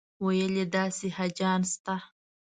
[0.25, 1.95] ویل یې داسې حاجیان شته.